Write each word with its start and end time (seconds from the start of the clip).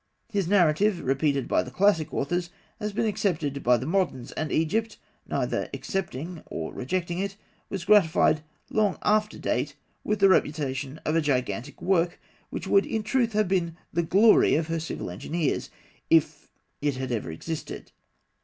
His 0.31 0.47
narrative, 0.47 1.01
repeated 1.01 1.47
by 1.47 1.61
the 1.61 1.69
classic 1.69 2.11
authors, 2.11 2.49
has 2.79 2.91
been 2.91 3.05
accepted 3.05 3.61
by 3.61 3.77
the 3.77 3.85
moderns; 3.85 4.31
and 4.31 4.51
Egypt, 4.51 4.97
neither 5.27 5.69
accepting 5.75 6.41
nor 6.49 6.73
rejecting 6.73 7.19
it, 7.19 7.35
was 7.69 7.85
gratified 7.85 8.41
long 8.71 8.97
after 9.03 9.37
date 9.37 9.75
with 10.03 10.17
the 10.17 10.27
reputation 10.27 10.97
of 11.05 11.15
a 11.15 11.21
gigantic 11.21 11.83
work 11.83 12.19
which 12.49 12.65
would 12.65 12.87
in 12.87 13.03
truth 13.03 13.33
have 13.33 13.47
been 13.47 13.77
the 13.93 14.01
glory 14.01 14.55
of 14.55 14.69
her 14.69 14.79
civil 14.79 15.11
engineers, 15.11 15.69
if 16.09 16.49
it 16.81 16.95
had 16.95 17.11
ever 17.11 17.29
existed. 17.29 17.91